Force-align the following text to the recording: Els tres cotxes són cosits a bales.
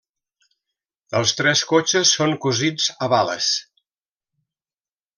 Els 1.19 1.33
tres 1.41 1.61
cotxes 1.73 2.15
són 2.21 2.35
cosits 2.47 2.91
a 3.09 3.13
bales. 3.15 3.55